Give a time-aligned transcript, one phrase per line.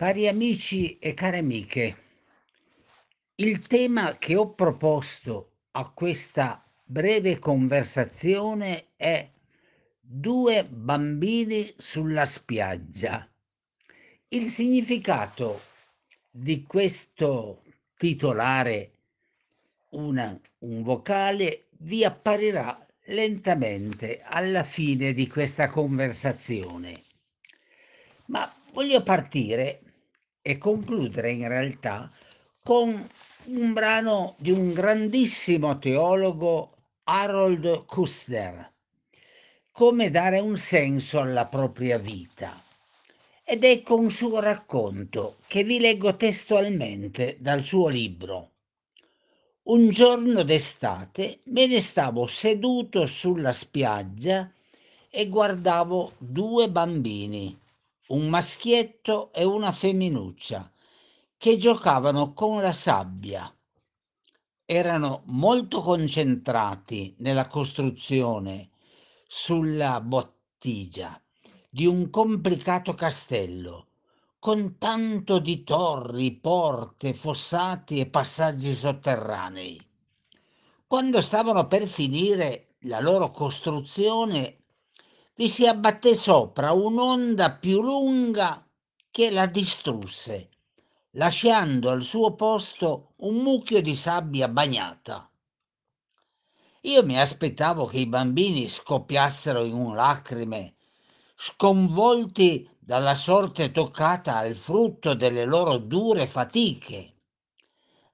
[0.00, 1.96] Cari amici e care amiche,
[3.34, 9.30] il tema che ho proposto a questa breve conversazione è
[10.00, 13.30] Due bambini sulla spiaggia.
[14.28, 15.60] Il significato
[16.30, 17.62] di questo
[17.94, 18.92] titolare,
[19.90, 27.02] una, un vocale, vi apparirà lentamente alla fine di questa conversazione.
[28.28, 29.82] Ma voglio partire
[30.42, 32.10] e concludere in realtà
[32.62, 33.08] con
[33.44, 36.72] un brano di un grandissimo teologo
[37.04, 38.70] Harold Kuster,
[39.72, 42.52] come dare un senso alla propria vita.
[43.44, 48.50] Ed ecco un suo racconto che vi leggo testualmente dal suo libro.
[49.62, 54.50] Un giorno d'estate me ne stavo seduto sulla spiaggia
[55.10, 57.58] e guardavo due bambini
[58.10, 60.70] un maschietto e una femminuccia,
[61.36, 63.52] che giocavano con la sabbia.
[64.64, 68.70] Erano molto concentrati nella costruzione
[69.26, 71.20] sulla bottigia
[71.68, 73.86] di un complicato castello,
[74.38, 79.80] con tanto di torri, porte, fossati e passaggi sotterranei.
[80.86, 84.59] Quando stavano per finire la loro costruzione,
[85.40, 88.62] vi si abbatté sopra un'onda più lunga
[89.10, 90.50] che la distrusse,
[91.12, 95.32] lasciando al suo posto un mucchio di sabbia bagnata.
[96.82, 100.74] Io mi aspettavo che i bambini scoppiassero in lacrime,
[101.34, 107.14] sconvolti dalla sorte toccata al frutto delle loro dure fatiche.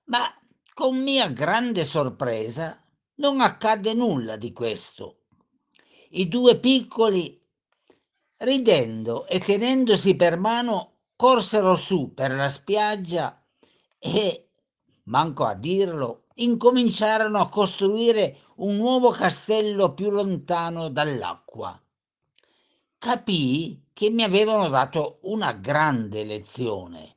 [0.05, 0.33] Ma
[0.73, 2.81] con mia grande sorpresa
[3.17, 5.23] non accadde nulla di questo.
[6.11, 7.41] I due piccoli,
[8.39, 13.43] ridendo e tenendosi per mano, corsero su per la spiaggia
[13.99, 14.49] e,
[15.05, 21.81] manco a dirlo, incominciarono a costruire un nuovo castello più lontano dall'acqua.
[22.99, 27.15] Capii che mi avevano dato una grande lezione.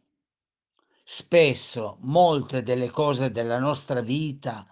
[1.03, 4.67] Spesso molte delle cose della nostra vita,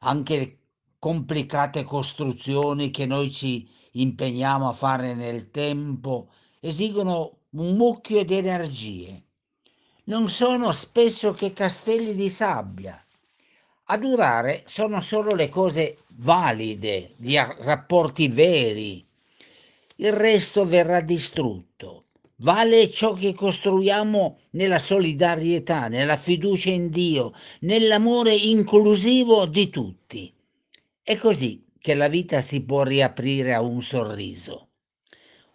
[0.00, 0.57] anche
[0.98, 9.22] complicate costruzioni che noi ci impegniamo a fare nel tempo esigono un mucchio di energie.
[10.04, 13.02] Non sono spesso che castelli di sabbia.
[13.90, 19.06] A durare sono solo le cose valide, di rapporti veri.
[19.96, 22.04] Il resto verrà distrutto.
[22.40, 30.32] Vale ciò che costruiamo nella solidarietà, nella fiducia in Dio, nell'amore inclusivo di tutti.
[31.08, 34.72] È così che la vita si può riaprire a un sorriso.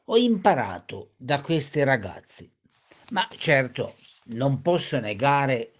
[0.06, 2.52] Ho imparato da questi ragazzi,
[3.12, 3.98] ma certo
[4.30, 5.74] non posso negare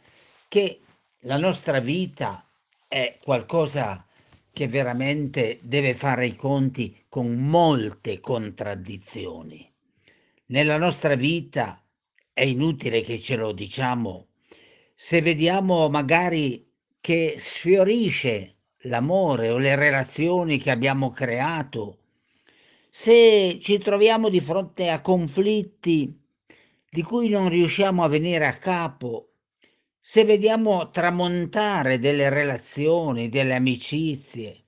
[0.48, 0.82] che
[1.22, 2.48] la nostra vita
[2.88, 4.06] è qualcosa
[4.52, 9.68] che veramente deve fare i conti con molte contraddizioni.
[10.50, 11.84] Nella nostra vita
[12.32, 14.28] è inutile che ce lo diciamo,
[14.94, 16.64] se vediamo magari
[17.02, 18.53] che sfiorisce
[18.84, 21.98] l'amore o le relazioni che abbiamo creato,
[22.90, 26.20] se ci troviamo di fronte a conflitti
[26.90, 29.30] di cui non riusciamo a venire a capo,
[30.00, 34.64] se vediamo tramontare delle relazioni, delle amicizie,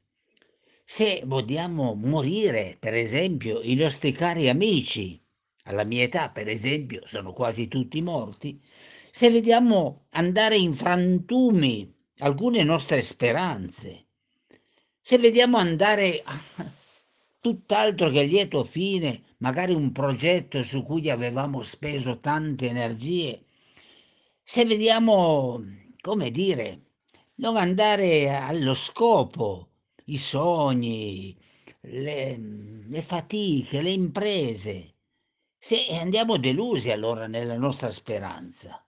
[0.86, 5.22] se vogliamo morire, per esempio, i nostri cari amici,
[5.64, 8.62] alla mia età, per esempio, sono quasi tutti morti,
[9.12, 14.05] se vediamo andare in frantumi alcune nostre speranze,
[15.08, 16.36] se vediamo andare a
[17.40, 23.44] tutt'altro che lieto fine, magari un progetto su cui avevamo speso tante energie,
[24.42, 25.64] se vediamo,
[26.02, 26.82] come dire,
[27.36, 29.70] non andare allo scopo,
[30.06, 31.38] i sogni,
[31.82, 32.40] le,
[32.88, 34.94] le fatiche, le imprese,
[35.60, 38.84] se andiamo delusi allora nella nostra speranza.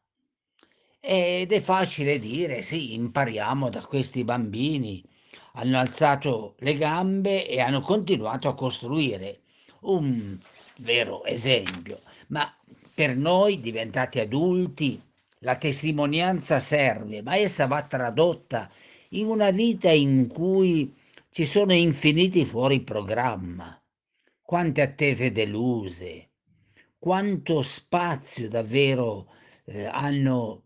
[1.00, 5.04] Ed è facile dire, sì, impariamo da questi bambini,
[5.58, 9.42] hanno alzato le gambe e hanno continuato a costruire
[9.82, 10.38] un
[10.78, 12.00] vero esempio.
[12.28, 12.56] Ma
[12.94, 15.02] per noi diventati adulti
[15.40, 18.70] la testimonianza serve, ma essa va tradotta
[19.10, 20.94] in una vita in cui
[21.32, 23.80] ci sono infiniti fuori programma,
[24.42, 26.30] quante attese deluse,
[27.00, 29.28] quanto spazio davvero
[29.66, 30.64] eh, hanno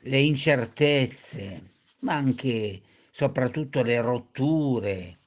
[0.00, 2.80] le incertezze, ma anche
[3.20, 5.18] soprattutto le rotture,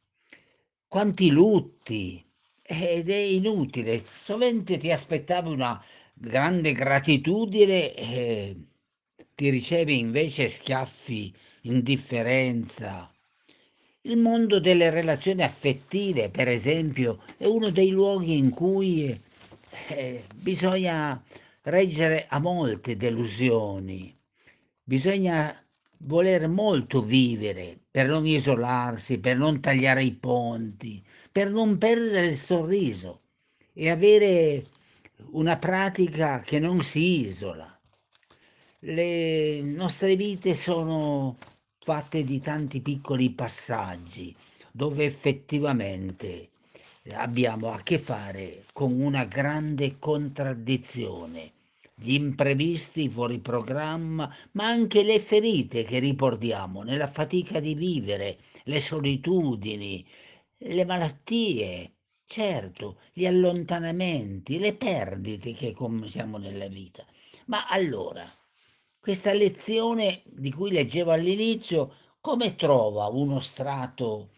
[0.87, 2.25] quanti lutti,
[2.63, 4.03] ed è inutile.
[4.11, 5.79] Sovente ti aspettavi una
[6.11, 8.55] grande gratitudine, eh,
[9.35, 11.31] ti ricevi invece schiaffi,
[11.61, 13.13] indifferenza.
[14.01, 19.15] Il mondo delle relazioni affettive, per esempio, è uno dei luoghi in cui
[19.89, 21.23] eh, bisogna
[21.61, 24.17] reggere a molte delusioni,
[24.83, 25.62] bisogna
[26.05, 32.37] voler molto vivere per non isolarsi, per non tagliare i ponti, per non perdere il
[32.37, 33.21] sorriso
[33.73, 34.65] e avere
[35.31, 37.67] una pratica che non si isola.
[38.79, 41.37] Le nostre vite sono
[41.79, 44.35] fatte di tanti piccoli passaggi
[44.71, 46.49] dove effettivamente
[47.11, 51.51] abbiamo a che fare con una grande contraddizione,
[51.95, 58.81] gli imprevisti fuori programma, ma anche le ferite che riportiamo nella fatica di vivere, le
[58.81, 60.05] solitudini,
[60.57, 61.93] le malattie,
[62.25, 67.05] certo, gli allontanamenti, le perdite che commettiamo nella vita.
[67.45, 68.25] Ma allora,
[68.99, 74.29] questa lezione di cui leggevo all'inizio, come trova uno strato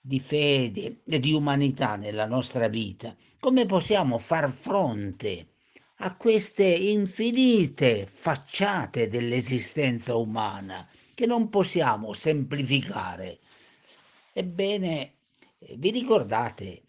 [0.00, 3.14] di fede e di umanità nella nostra vita?
[3.38, 5.53] Come possiamo far fronte
[5.98, 13.38] a queste infinite facciate dell'esistenza umana che non possiamo semplificare?
[14.32, 15.14] Ebbene,
[15.76, 16.82] vi ricordate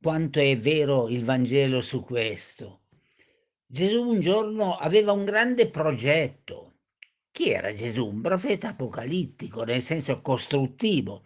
[0.00, 2.80] quanto è vero il Vangelo su questo?
[3.64, 6.72] Gesù un giorno aveva un grande progetto.
[7.30, 8.08] Chi era Gesù?
[8.08, 11.22] Un profeta apocalittico, nel senso costruttivo.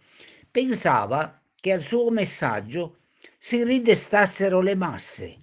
[0.49, 2.99] Pensava che al suo messaggio
[3.37, 5.41] si ridestassero le masse.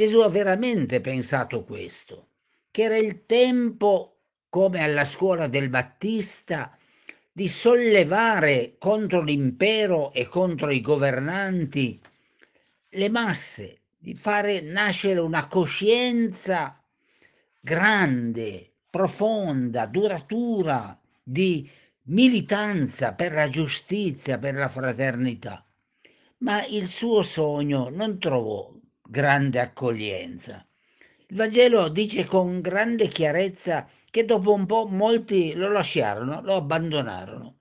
[0.00, 2.28] Gesù ha veramente pensato questo,
[2.70, 6.74] che era il tempo, come alla scuola del Battista,
[7.30, 12.00] di sollevare contro l'impero e contro i governanti
[12.88, 16.82] le masse, di fare nascere una coscienza
[17.60, 21.70] grande, profonda, duratura, di
[22.04, 25.62] militanza per la giustizia, per la fraternità.
[26.38, 28.78] Ma il suo sogno non trovò
[29.10, 30.64] grande accoglienza.
[31.26, 37.56] Il Vangelo dice con grande chiarezza che dopo un po' molti lo lasciarono, lo abbandonarono.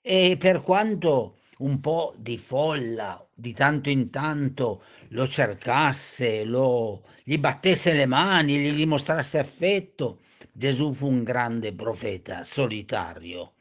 [0.00, 7.38] E per quanto un po' di folla di tanto in tanto lo cercasse, lo, gli
[7.38, 10.20] battesse le mani, gli dimostrasse affetto,
[10.52, 13.54] Gesù fu un grande profeta solitario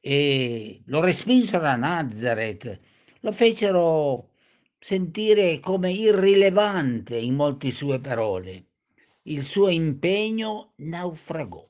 [0.00, 2.80] e lo respinsero a Nazareth,
[3.20, 4.31] lo fecero
[4.82, 8.64] sentire come irrilevante in molte sue parole.
[9.22, 11.64] Il suo impegno naufragò.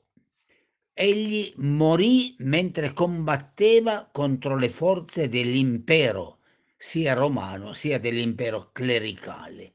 [0.95, 6.39] Egli morì mentre combatteva contro le forze dell'impero,
[6.75, 9.73] sia romano sia dell'impero clericale.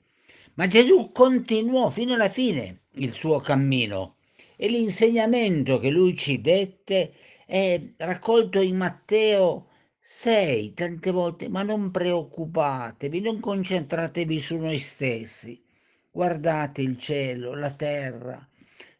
[0.54, 4.16] Ma Gesù continuò fino alla fine il suo cammino
[4.56, 7.14] e l'insegnamento che lui ci dette
[7.46, 9.67] è raccolto in Matteo
[10.10, 15.62] 6 tante volte, ma non preoccupatevi, non concentratevi su noi stessi,
[16.10, 18.48] guardate il cielo, la terra,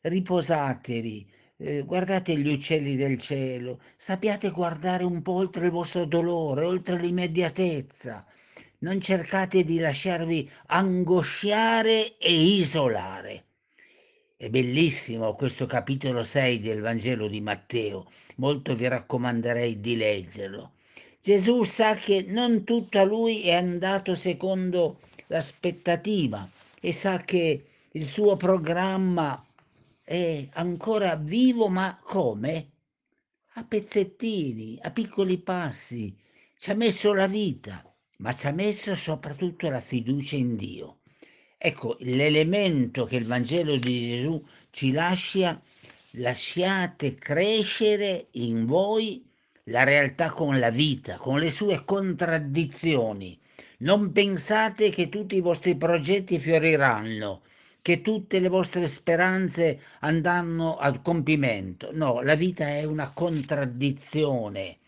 [0.02, 1.26] riposatevi,
[1.56, 6.98] eh, guardate gli uccelli del cielo, sappiate guardare un po' oltre il vostro dolore, oltre
[7.00, 8.26] l'immediatezza.
[8.80, 13.46] Non cercate di lasciarvi angosciare e isolare.
[14.36, 18.06] È bellissimo questo capitolo 6 del Vangelo di Matteo,
[18.36, 20.72] molto vi raccomanderei di leggerlo.
[21.20, 26.48] Gesù sa che non tutto a lui è andato secondo l'aspettativa
[26.80, 29.44] e sa che il suo programma
[30.04, 32.70] è ancora vivo, ma come?
[33.54, 36.16] A pezzettini, a piccoli passi.
[36.56, 37.84] Ci ha messo la vita,
[38.18, 41.00] ma ci ha messo soprattutto la fiducia in Dio.
[41.58, 45.60] Ecco, l'elemento che il Vangelo di Gesù ci lascia,
[46.12, 49.27] lasciate crescere in voi
[49.68, 53.38] la realtà con la vita, con le sue contraddizioni.
[53.78, 57.42] Non pensate che tutti i vostri progetti fioriranno,
[57.80, 61.90] che tutte le vostre speranze andranno al compimento.
[61.92, 64.78] No, la vita è una contraddizione.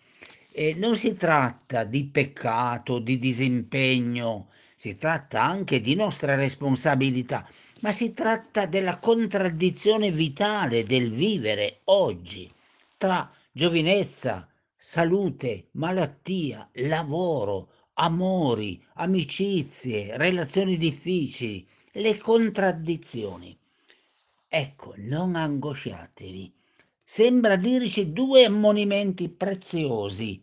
[0.52, 7.48] E non si tratta di peccato, di disimpegno, si tratta anche di nostra responsabilità,
[7.80, 12.50] ma si tratta della contraddizione vitale del vivere oggi
[12.96, 14.49] tra giovinezza,
[14.82, 23.58] salute, malattia, lavoro, amori, amicizie, relazioni difficili, le contraddizioni.
[24.48, 26.52] Ecco, non angosciatevi.
[27.04, 30.42] Sembra dirci due ammonimenti preziosi.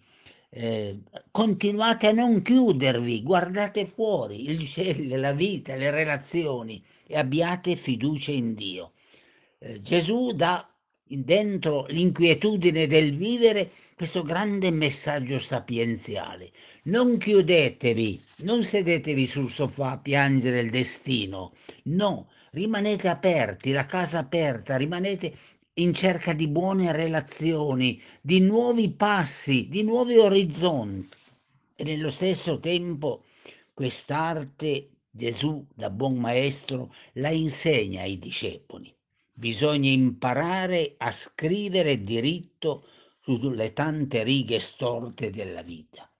[0.49, 1.01] eh,
[1.31, 8.31] continuate a non chiudervi, guardate fuori il cielo, la vita, le relazioni e abbiate fiducia
[8.31, 8.93] in Dio.
[9.59, 10.67] Eh, Gesù dà
[11.09, 16.51] dentro l'inquietudine del vivere questo grande messaggio sapienziale.
[16.83, 24.19] Non chiudetevi, non sedetevi sul sofà a piangere il destino, no, rimanete aperti, la casa
[24.19, 25.33] aperta, rimanete
[25.75, 31.17] in cerca di buone relazioni, di nuovi passi, di nuovi orizzonti.
[31.75, 33.23] E nello stesso tempo
[33.73, 38.96] quest'arte Gesù, da buon maestro, la insegna ai discepoli.
[39.39, 42.87] Bisogna imparare a scrivere diritto
[43.21, 46.11] sulle tante righe storte della vita.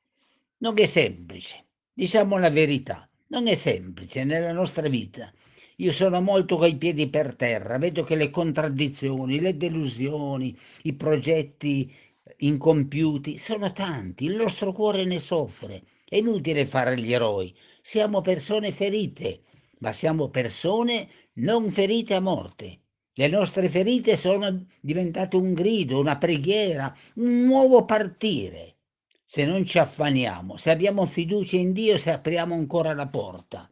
[0.57, 5.33] Non è semplice, diciamo la verità, non è semplice nella nostra vita.
[5.77, 11.91] Io sono molto coi piedi per terra, vedo che le contraddizioni, le delusioni, i progetti
[12.38, 15.81] incompiuti sono tanti, il nostro cuore ne soffre.
[16.07, 19.41] È inutile fare gli eroi, siamo persone ferite,
[19.79, 22.81] ma siamo persone non ferite a morte.
[23.19, 28.75] Le nostre ferite sono diventate un grido, una preghiera, un nuovo partire.
[29.24, 33.67] Se non ci affaniamo, se abbiamo fiducia in Dio, se apriamo ancora la porta.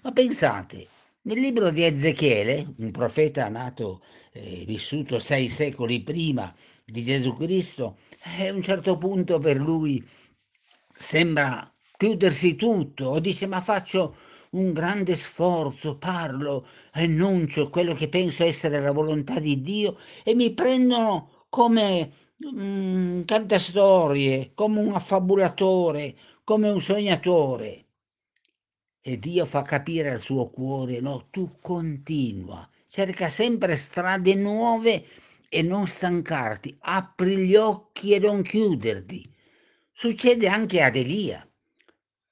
[0.00, 0.88] Ma pensate,
[1.22, 6.50] nel libro di Ezechiele, un profeta nato e eh, vissuto sei secoli prima
[6.86, 7.98] di Gesù Cristo,
[8.38, 10.02] eh, a un certo punto per lui
[10.94, 14.16] sembra chiudersi tutto, o dice ma faccio
[14.56, 20.52] un grande sforzo, parlo, annuncio quello che penso essere la volontà di Dio e mi
[20.54, 27.84] prendono come un cantastorie, come un affabulatore, come un sognatore.
[29.02, 35.04] E Dio fa capire al suo cuore, no, tu continua, cerca sempre strade nuove
[35.48, 39.32] e non stancarti, apri gli occhi e non chiuderti.
[39.92, 41.45] Succede anche ad Elia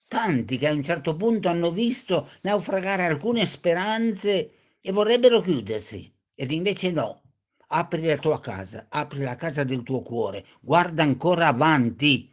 [0.09, 6.51] tanti che a un certo punto hanno visto naufragare alcune speranze e vorrebbero chiudersi, ed
[6.51, 7.23] invece no.
[7.69, 12.31] Apri la tua casa, apri la casa del tuo cuore, guarda ancora avanti,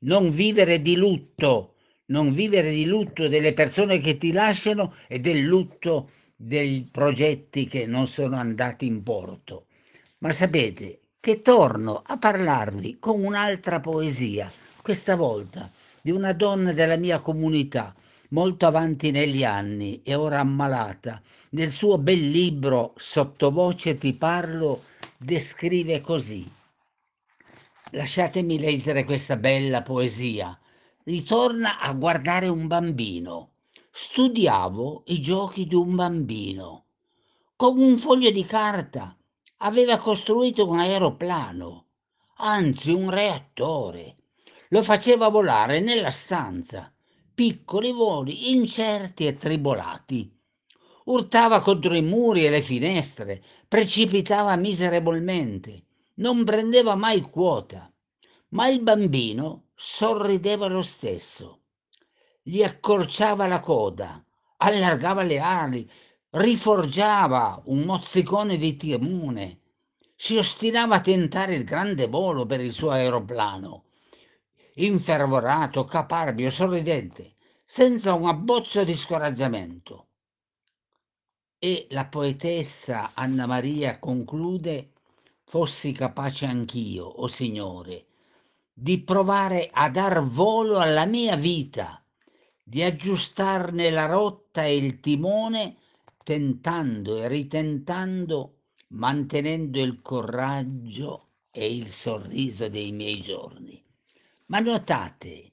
[0.00, 1.74] non vivere di lutto,
[2.06, 7.86] non vivere di lutto delle persone che ti lasciano e del lutto dei progetti che
[7.86, 9.66] non sono andati in porto.
[10.18, 14.52] Ma sapete che torno a parlarvi con un'altra poesia,
[14.82, 15.70] questa volta
[16.04, 17.94] di una donna della mia comunità,
[18.28, 21.22] molto avanti negli anni e ora ammalata.
[21.52, 24.82] Nel suo bel libro Sottovoce ti parlo
[25.16, 26.46] descrive così.
[27.92, 30.54] Lasciatemi leggere questa bella poesia.
[31.04, 33.52] Ritorna a guardare un bambino.
[33.90, 36.84] Studiavo i giochi di un bambino.
[37.56, 39.16] Con un foglio di carta
[39.58, 41.86] aveva costruito un aeroplano,
[42.36, 44.16] anzi un reattore
[44.68, 46.92] lo faceva volare nella stanza,
[47.34, 50.32] piccoli voli incerti e tribolati.
[51.04, 57.92] Urtava contro i muri e le finestre, precipitava miserevolmente, non prendeva mai quota,
[58.50, 61.60] ma il bambino sorrideva lo stesso.
[62.42, 64.24] Gli accorciava la coda,
[64.58, 65.90] allargava le ali,
[66.30, 69.60] riforgiava un mozzicone di timone,
[70.14, 73.84] si ostinava a tentare il grande volo per il suo aeroplano
[74.74, 80.08] infervorato, caparbio, sorridente, senza un abbozzo di scoraggiamento.
[81.58, 84.92] E la poetessa Anna Maria conclude,
[85.44, 88.06] fossi capace anch'io, o oh Signore,
[88.72, 92.04] di provare a dar volo alla mia vita,
[92.62, 95.76] di aggiustarne la rotta e il timone,
[96.24, 103.83] tentando e ritentando, mantenendo il coraggio e il sorriso dei miei giorni.
[104.46, 105.52] Ma notate,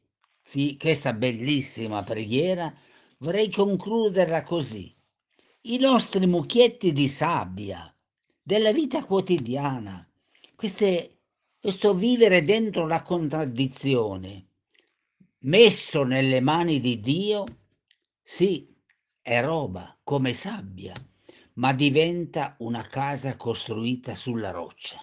[0.77, 2.74] questa bellissima preghiera
[3.19, 4.93] vorrei concluderla così.
[5.62, 7.93] I nostri mucchietti di sabbia
[8.41, 10.05] della vita quotidiana,
[10.55, 11.19] queste,
[11.60, 14.48] questo vivere dentro la contraddizione,
[15.39, 17.45] messo nelle mani di Dio,
[18.21, 18.75] sì,
[19.21, 20.93] è roba come sabbia,
[21.53, 25.01] ma diventa una casa costruita sulla roccia.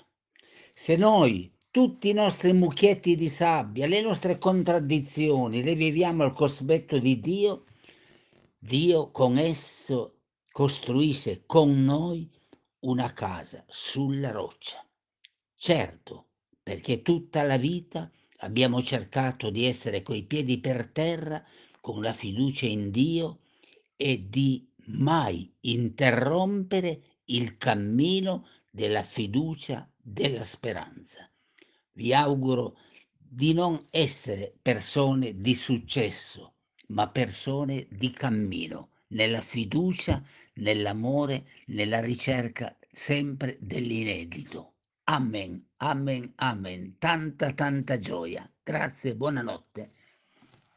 [0.74, 6.98] Se noi tutti i nostri mucchietti di sabbia, le nostre contraddizioni, le viviamo al cospetto
[6.98, 7.64] di Dio,
[8.58, 10.20] Dio con esso
[10.50, 12.28] costruisce con noi
[12.80, 14.84] una casa sulla roccia.
[15.54, 16.26] Certo,
[16.62, 21.44] perché tutta la vita abbiamo cercato di essere coi piedi per terra,
[21.80, 23.40] con la fiducia in Dio
[23.96, 31.30] e di mai interrompere il cammino della fiducia, della speranza.
[31.98, 32.76] Vi auguro
[33.18, 36.54] di non essere persone di successo,
[36.90, 40.22] ma persone di cammino, nella fiducia,
[40.54, 44.74] nell'amore, nella ricerca sempre dell'inedito.
[45.06, 46.98] Amen, amen, amen.
[46.98, 48.48] Tanta, tanta gioia.
[48.62, 49.90] Grazie, buonanotte.